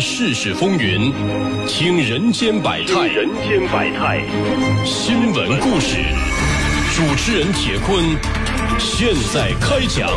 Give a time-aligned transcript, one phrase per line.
[0.00, 1.12] 观世事风云，
[1.68, 3.06] 听人间百态。
[3.08, 4.24] 人间百态，
[4.82, 5.98] 新闻故事，
[6.96, 8.02] 主持人铁坤，
[8.78, 10.08] 现在开讲。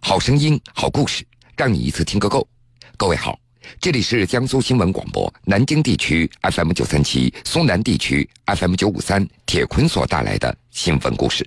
[0.00, 1.22] 好声音，好故事，
[1.54, 2.48] 让你一次听个够。
[2.96, 3.38] 各位好，
[3.78, 11.46] 这里是江苏新闻广播南京地区 FM 九三七，苏南地区 FM 九五三，铁坤所带来的新闻故事。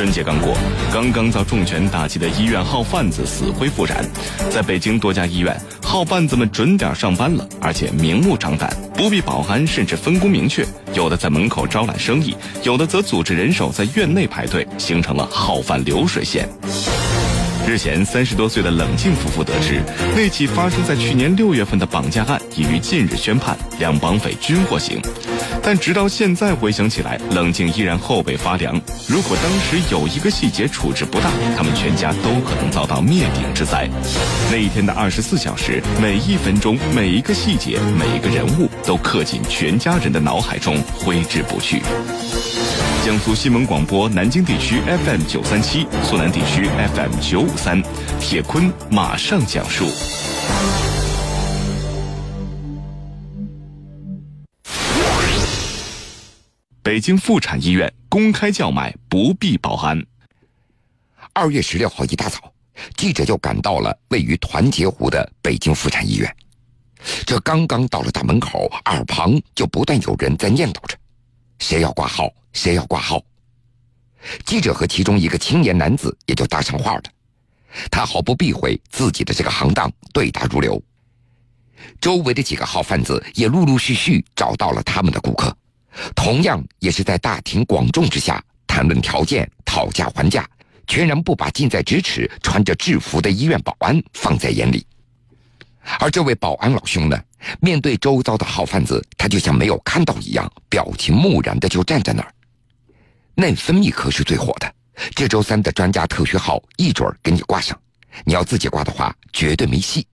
[0.00, 0.56] 春节刚过，
[0.90, 4.02] 刚刚遭重拳打击的医院号贩子死灰复燃。
[4.48, 10.64] 在北京多家医院，号贩子们准点上班了，而且明目张胆，不必保安，甚至分工明确。
[10.94, 16.48] 有的在门口招揽生意，有的则组织人手在院内排队，形成了号贩流水线。
[17.66, 19.80] 日前，三十多岁的冷静夫妇得知，
[20.16, 25.00] 那起发生在去年六月份的绑架案已于近日宣判，两绑匪均获刑。
[25.62, 28.74] 但直到现在回想起来，冷静依然后背发凉。
[29.06, 33.88] 如果当时有一个细节处置不当，他们全家都可能遭到灭顶之灾。
[34.50, 41.80] 那一天的二十四小时，每一分钟、每一个细节、每一个人物，都刻进全家人的脑海中，挥之不去。
[43.02, 47.82] 江苏新闻广播南京地区 FM 九三七，苏南地区 FM 九五三，
[48.20, 49.86] 铁坤马上讲述。
[56.82, 59.98] 北京妇产医院公开叫卖不必保安。
[61.32, 62.52] 二月十六号一大早，
[62.98, 66.36] 记者就赶到了位于团结湖的北京妇产医院。
[67.24, 70.94] 这刚刚到了大门口，耳旁就不断有人在念叨着
[71.60, 72.28] ：“谁要挂号？
[72.52, 73.22] 谁要挂号？”
[74.44, 77.02] 记者和其中一个青年男子也就搭上话了。
[77.90, 80.82] 他毫不避讳自己的这个行当，对答如流。
[82.00, 85.56] 周围的几个号贩子也陆陆续续找到了他们的顾客。
[86.14, 90.48] 同样也是在大庭广众之下谈论条件、讨价还价，
[90.86, 94.86] 全然不把近在咫尺、穿着制服的医院保安放在眼里。
[95.98, 97.18] 而这位保安老兄呢，
[97.60, 102.34] 面对周遭的号贩子，他就像没有看到一样，表情木然的就站在那儿。
[103.34, 104.74] 内分泌科是最火的，
[105.14, 107.78] 这周三的专家特需号一准儿给你挂上，
[108.24, 110.06] 你要自己挂的话，绝对没戏。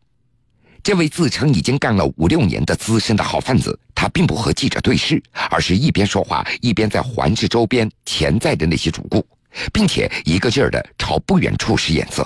[0.83, 9.27] 这位自称已经干了五六年的资深的好贩子，他并不和记者对视，而是一边说话一边在环视周边潜在的那些主顾，
[9.73, 12.25] 并且一个劲儿的朝不远处使眼色。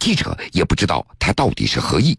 [0.00, 2.18] 记者也不知道他到底是何意。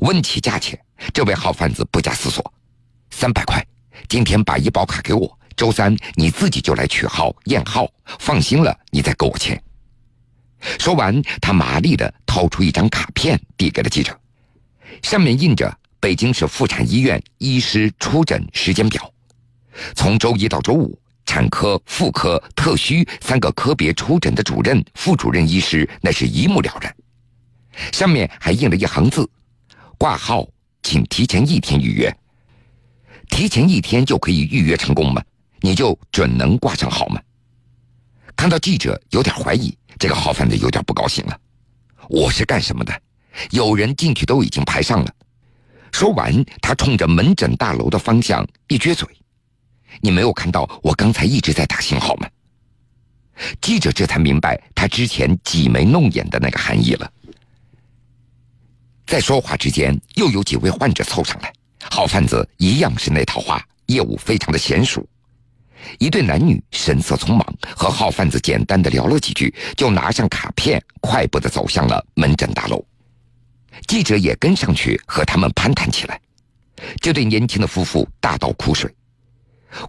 [0.00, 0.78] 问起价钱，
[1.12, 2.52] 这位好贩子不假思索
[3.10, 3.64] ：“三百块，
[4.08, 9.60] 今天把医保卡给我，周三你自己就来取号验号，放心了，你再给我钱。”
[10.78, 14.18] 说完，他麻利的掏出一张卡片递给了记者。
[15.02, 19.12] 上面印着北京市妇产医院医师出诊时间表，
[19.94, 26.94] 从周一到周五，产科、妇科、特需三个科别出诊的主任、副主任医师那是一目了然。
[27.92, 29.28] 上面还印了一行字
[30.04, 30.46] ：“挂号，
[30.82, 32.14] 请提前一天预约。”
[33.30, 35.24] 提前一天就可以预约成功吗？
[35.62, 37.18] 你就准能挂上号吗？
[38.36, 41.40] 看到记者有点怀疑，这个号贩子有点不高兴了。
[42.10, 42.92] 我是干什么的？
[43.48, 45.10] 有人进去都已经排上了。
[45.90, 49.08] 说完，他冲着门诊大楼的方向一撅嘴
[50.02, 52.28] ：“你没有看到我刚才一直在打信号吗？”
[53.62, 57.10] 记者这才明白他之前挤眉弄眼的那个含义了。
[59.06, 61.52] 在说话之间，又有几位患者凑上来，
[61.90, 65.06] 好贩子一样是那套话，业务非常的娴熟。
[65.98, 72.82] 一对男女神色匆忙，和好贩子简单的聊了几句，就拿上卡片，快步的走向了门诊大楼。
[73.86, 76.18] 记者也跟上去和他们攀谈起来。
[77.00, 78.90] 这对年轻的夫妇大倒苦水，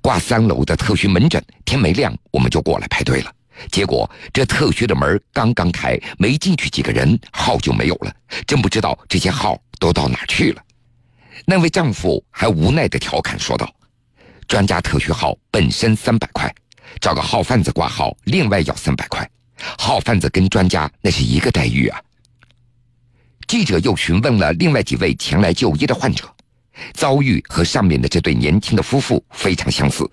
[0.02, 3.32] 挂三楼的特需门诊，天没亮我们就过来排队了。
[3.72, 8.14] 结果这特需的门刚刚开，没进去几个人，号就没有了。
[8.46, 10.62] 真不知道这些号都到哪去了。
[11.46, 13.74] 那位丈夫还无奈的调侃说道
[14.48, 16.54] ：“专家特需号本身三百块，
[17.00, 19.30] 找个号贩子挂号另外要三百块，
[19.78, 22.02] 号贩子跟专家那是一个待遇啊。”
[23.48, 26.26] 记者又询问了另外几位前来就医的患者，
[26.94, 30.10] 遭遇和上面的这对年轻的夫妇非常相似。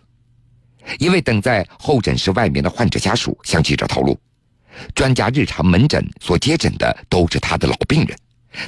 [0.99, 4.19] 一位等在候诊室外面的患者家属向记者透露，
[4.95, 8.19] 专家日常门诊所接诊的都是他的老病人，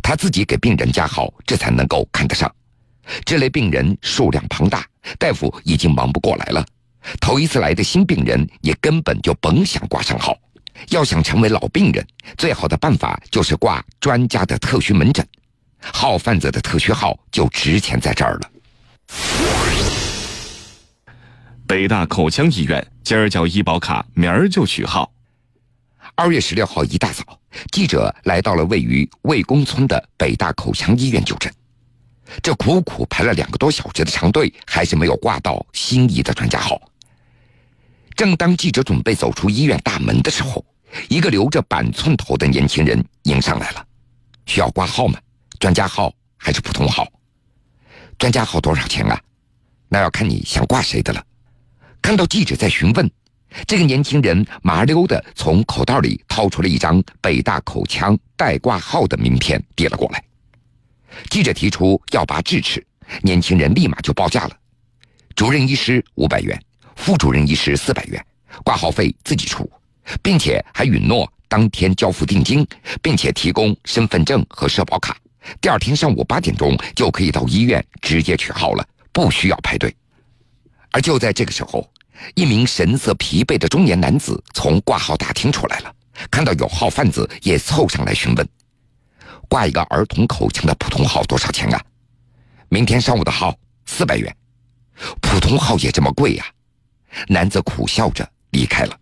[0.03, 2.53] 他自己给病人加号，这才能够看得上。
[3.25, 4.87] 这类病人数量庞大，
[5.19, 6.65] 大夫已经忙不过来了。
[7.21, 10.37] 头一次来的新病人也根本就甭想挂上号。
[10.89, 12.05] 要想成为老病人，
[12.37, 15.25] 最好的办法就是挂专家的特需门诊，
[15.81, 18.51] 号贩子的特需号就值钱在这儿了。
[21.75, 25.13] 北大口腔医院今儿交医保卡，明儿就取号。
[26.15, 27.25] 二月十六号一大早，
[27.73, 31.53] 记者来到了位于魏公村的北大口腔医院就诊。
[32.41, 36.81] 这苦苦排了两个多小时的长队，还是没有挂到心仪的专家号。
[38.15, 40.65] 正当记者准备走出医院大门的时候，
[41.09, 43.85] 一个留着板寸头的年轻人迎上来了
[44.47, 45.19] ：“需要挂号吗？
[45.59, 47.05] 专家号还是普通号？
[48.17, 49.21] 专家号多少钱啊？
[49.89, 51.21] 那要看你想挂谁的了。”
[52.05, 53.11] 看到记者在询问，
[53.67, 60.23] 这个年轻人麻溜的从口袋里掏出了一张北大口腔代挂号的名片，递了过来。
[61.31, 62.87] 记者提出要拔智齿，
[63.23, 64.51] 年轻人立马就报价了：
[65.35, 66.63] 主任医师五百元，
[66.95, 68.23] 副主任医师四百元，
[68.63, 69.67] 挂号费自己出，
[70.23, 72.67] 并且还允诺当天交付定金，
[73.01, 75.17] 并且提供身份证和社保卡。
[75.59, 79.97] 第二天上午八点钟就可以到医院直接取号了，不需要排队。
[80.91, 81.91] 而就在这个时候，
[82.35, 85.95] 一名神色疲惫的中年男子从挂号大厅出来了，
[86.31, 88.49] 看到有号贩子也凑上来询问。
[89.49, 91.81] 挂一个儿童口腔的普通号多少钱啊？
[92.69, 93.55] 明天上午的号
[93.87, 94.35] 四百元，
[95.21, 96.45] 普通号也这么贵呀？
[97.29, 98.99] 男子苦笑着离开了。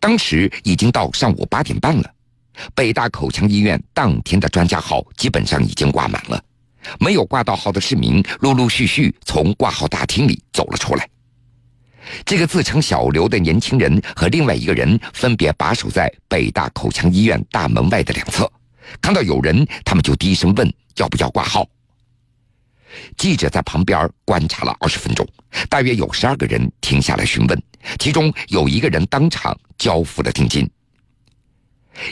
[0.00, 2.14] 当时已经到上午八点半了，
[2.74, 6.42] 北大口腔医院当天的专家号基本上已经挂满了，
[6.98, 11.08] 没有挂到号的市民陆陆续续从挂号大厅里走了出来。
[12.24, 18.50] 这个自称小刘的年轻人和另外一个人分别把守在北大口腔医院大门外的两侧。
[19.00, 21.66] 看到有人，他们就低声问要不要挂号。
[23.16, 25.26] 记者在旁边观察了二十分钟，
[25.70, 27.62] 大约有十二个人停下来询问，
[27.98, 30.68] 其中有一个人当场交付了定金。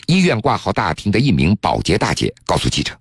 [0.07, 2.99] 医院挂号大厅的一名保洁大姐告诉记者：“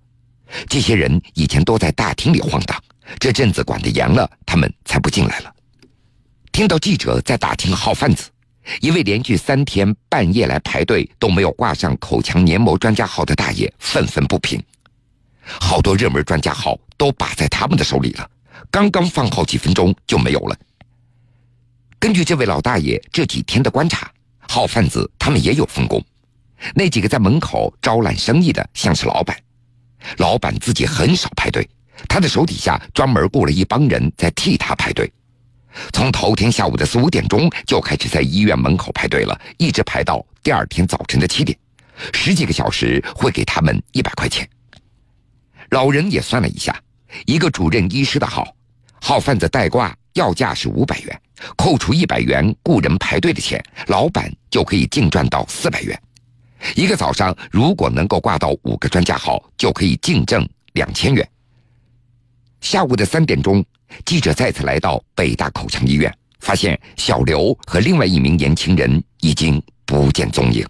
[0.68, 2.82] 这些人以前都在大厅里晃荡，
[3.18, 5.54] 这阵子管得严了，他们才不进来了。”
[6.52, 8.30] 听到记者在打听号贩子。
[8.80, 14.62] 一位连续三天半夜来排队都没有挂上口腔黏膜专家号的大爷愤愤不平，
[15.42, 18.30] 好多热门专家号都把在他们的手里了，
[18.70, 20.56] 刚刚放号几分钟就没有了。
[21.98, 24.10] 根据这位老大爷这几天的观察，
[24.40, 26.04] 号贩子他们也有分工，
[26.74, 29.36] 那几个在门口招揽生意的像是老板，
[30.18, 31.68] 老板自己很少排队，
[32.08, 35.10] 他的手底下专门雇了一帮人在替他排队。
[35.92, 41.56] 从头天下午的四五点钟就开始在医院门口排队了，一直排到第二天早晨的七点，
[42.12, 44.48] 十几个小时会给他们一百块钱。
[45.70, 46.78] 老人也算了一下，
[47.26, 48.52] 一个主任医师的号，
[49.00, 51.20] 号贩子代挂要价是五百元，
[51.56, 56.00] 扣除一百元雇人排队的钱，老板就可以净赚到四百元。
[56.74, 61.26] 一个早上如果能够挂到五个专家号，就可以净挣两千元。
[62.60, 63.64] 下午的三点钟。
[64.04, 70.66] 记者再次来到北大口腔医院，发现小刘和另外一名年轻人已经不见踪影。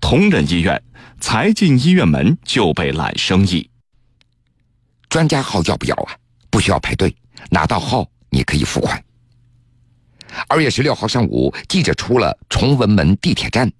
[0.00, 0.82] 同仁医院
[1.20, 3.68] 才进医院门就被揽生意。
[5.08, 6.16] 专家号要不要啊？
[6.50, 7.14] 不需要排队，
[7.50, 9.02] 拿到号你可以付款。
[10.46, 13.70] 二月十六号上午，记者出了崇文门地铁站，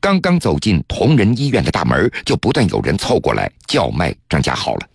[0.00, 4.88] 刚刚走进同仁医院的大门，就不断有人凑过来叫卖专家号了。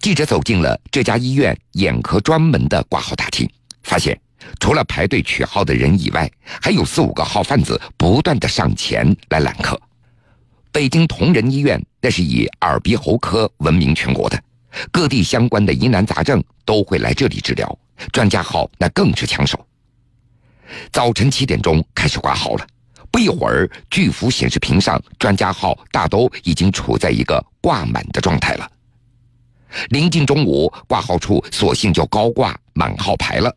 [0.00, 3.46] 记者走进了这家医院眼科专门的挂号大厅，
[3.82, 4.18] 发现
[4.58, 9.78] 除了排队取号的人以外，还有四五个号贩子不断的上前来揽客。
[10.72, 14.42] 北京同仁医院那是以耳鼻喉科闻名全国的，
[14.90, 17.78] 各地相关的疑难杂症都会来这里治疗，
[18.10, 19.62] 专家号那更是抢手。
[20.90, 22.66] 早晨七点钟开始挂号了，
[23.10, 28.66] 不一会儿，巨幅显示屏上专家号大都已经处在一个挂满的状态了。
[29.90, 33.54] 临近中午，挂号处索性就高挂满号牌了。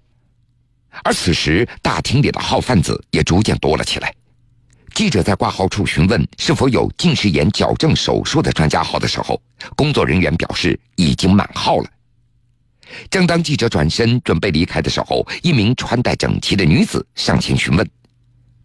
[1.04, 4.14] 而此时，大厅里的号贩子也逐渐多了起来。
[4.94, 9.42] 记者在挂号处询问是否有近视眼矫正手术的专家号的时候，
[9.76, 11.90] 工作人员表示已经满号了。
[13.10, 17.90] 正当记者转身准备离开的时候，一名穿戴整齐的女子上前询问：“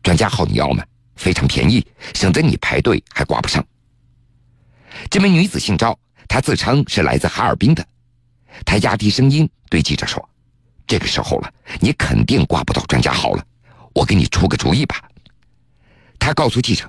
[0.02, 0.84] 专家号你要吗？
[1.16, 3.64] 非常便宜，省得你排队还挂不上。”
[5.08, 5.98] 这名女子姓赵。
[6.28, 7.84] 他自称是来自哈尔滨的，
[8.64, 10.22] 他压低声音对记者说
[10.86, 13.44] ：“这个时候了，你肯定挂不到专家号了，
[13.94, 15.02] 我给你出个主意吧。”
[16.20, 16.88] 他告诉记者，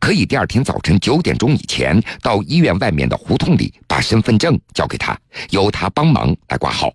[0.00, 5.16] 可以第二天早晨九点钟以前到医院外面的胡同里把身份证交给他，
[5.50, 6.90] 由他帮忙来挂号。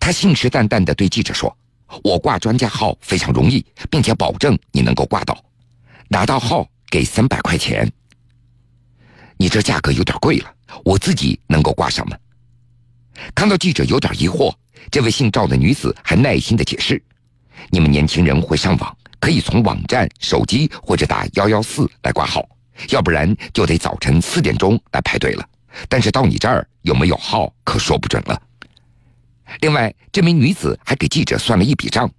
[0.00, 1.54] 他信誓旦旦地对记者说
[2.02, 5.38] ：“我挂专家号非常容易，并且保证你能够挂到，
[6.08, 7.92] 拿到号给三百块钱。”
[9.36, 10.52] 你这价格有点贵了。
[10.84, 12.16] 我自己能够挂上吗？
[13.34, 14.54] 看到记者有点疑惑，
[14.90, 17.02] 这位姓赵的女子还耐心的解释
[17.70, 22.46] ：“你们年轻人会上网，可以从网站、手机或者打幺幺四来挂号，
[22.90, 25.48] 要不然就得早晨四点钟来排队了。
[25.88, 28.42] 但是到你这儿有没有号可说不准了。
[29.60, 32.10] 另外，这名女子还给记者算了一笔账：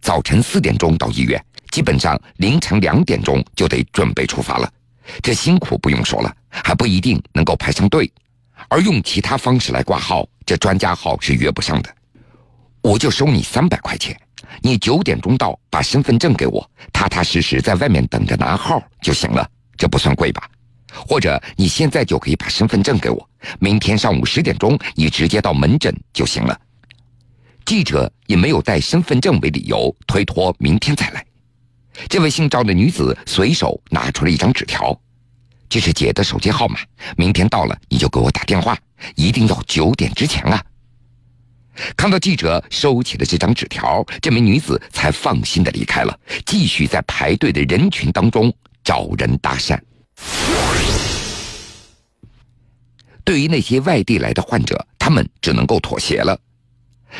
[0.00, 4.70] 早晨四点钟到医院，基本上凌晨两点钟就得准备出发了。
[5.22, 8.10] 这辛苦不用说了，还不一定能够排上队。
[8.68, 11.94] 而用其他方式来挂号，这专家号是约不上的。
[12.82, 14.18] 我就收你三百块钱，
[14.62, 20.48] 你九点钟到，把身份证给我，踏踏实实在外面等着拿号就行了，这不算贵吧？
[20.92, 23.28] 或者你现在就可以把身份证给我，
[23.60, 26.58] 明天上午十点钟你直接到门诊就行了。
[27.64, 31.24] 记者也没有带身份证为理由推脱明天再来。
[32.08, 34.98] 这位姓赵的女子随手拿出了一张纸条。
[35.68, 36.78] 这是姐的手机号码，
[37.16, 38.78] 明天到了你就给我打电话，
[39.16, 40.64] 一定要九点之前啊！
[41.96, 49.78] 看到记者收起了这张纸条，这名女子才放心的离开了，继续在排队的人群当中找人搭讪。
[53.22, 56.36] 对于那些外地来的患者，他们只能够妥协了。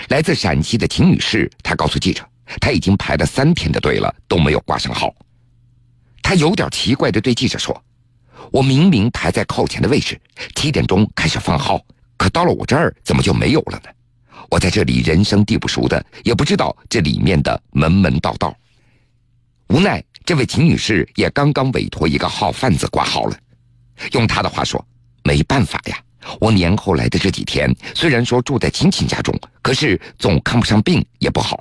[0.09, 2.27] 来自陕西的秦女士，她告诉记者，
[2.61, 5.15] 她已经排了三天的队了，都没有挂上号。
[6.23, 7.85] 她有点奇怪的对记者说。
[8.51, 10.21] 我明明排在靠前的位置，
[10.55, 11.81] 七点钟开始放号，
[12.17, 13.91] 可到了我这儿怎么就没有了呢？
[14.51, 18.57] 我在这里人生地不熟的，也不知道这里面的门门道道。
[19.69, 23.37] 无奈，这位秦女士也刚刚委托一个号贩子挂号了。
[24.13, 24.83] 用她的话说
[25.23, 25.99] ：“没办法呀，
[26.41, 31.61] 我年后来的这几天，虽然说住在亲戚家中，可是总看不上病也不好。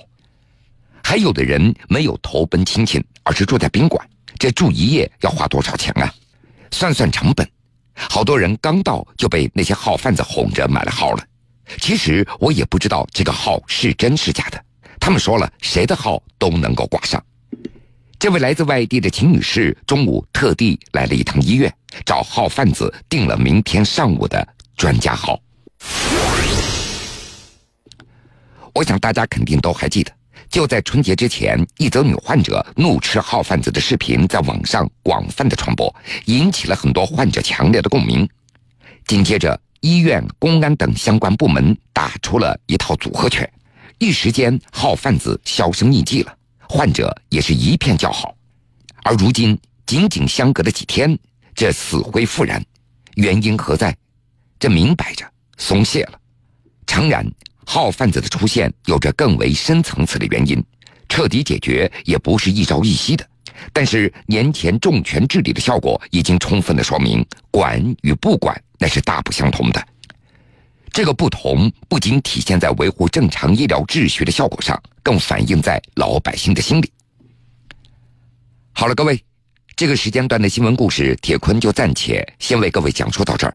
[1.04, 4.08] 还有的人没有投奔亲戚，而是住在宾馆，
[4.40, 6.14] 这住一夜要花多少钱啊？”
[6.72, 7.48] 算算成本，
[7.94, 11.24] 好多人刚到就被那些号贩子哄着买了号了。
[11.80, 14.64] 其实我也不知道这个号是真是假的。
[15.00, 17.24] 他们说了，谁的号都能够挂上。
[18.20, 21.72] 这位来自外地的秦女士中午特地来了一趟医院，
[22.06, 25.40] 找号贩子订了明天上午的专家号。
[28.74, 30.12] 我想大家肯定都还记得。
[30.50, 35.94] 就在春节之前，一则女患者怒斥号贩子的视频在网上广泛的传播，
[36.26, 38.28] 引起了很多患者强烈的共鸣。
[39.06, 43.50] 紧接着，医院、公安等相关部门打出了一套组合拳，
[44.00, 46.36] 一时间号贩子销声匿迹了，
[46.68, 48.36] 患者也是一片叫好。
[49.04, 51.18] 而如今，仅仅相隔了几天，
[51.54, 52.64] 这死灰复燃，
[53.16, 53.96] 原因何在？
[54.60, 55.26] 这明摆着
[55.58, 56.20] 松懈了。
[56.86, 57.26] 诚然。
[57.70, 60.64] 号贩子的出现有着更为深层次的原因，
[61.10, 63.28] 彻底解决也不是一朝一夕的。
[63.74, 69.88] 但是年前重拳治理的效果已经充分的说明，管与不管那是大不相同的。
[70.94, 76.90] 这个不同不仅体现在维护正常医疗秩序的效果上，更反映在老百姓的心里。
[78.72, 79.22] 好了，各位，
[79.76, 83.46] 这个时间段的新闻故事，铁坤就暂且先为各位讲述到这儿。